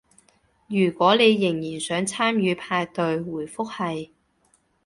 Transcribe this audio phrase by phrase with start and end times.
[0.67, 4.09] 如果你仍然想參與派對，回覆係